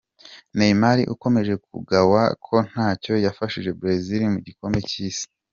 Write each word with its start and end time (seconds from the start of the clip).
Neymar 0.57 0.97
ukomeje 1.13 1.53
kugawa 1.67 2.21
ko 2.45 2.55
ntacyo 2.69 3.13
yafashije 3.25 3.69
Brazil 3.79 4.21
mugikombe 4.33 4.79
cy’isi. 4.89 5.25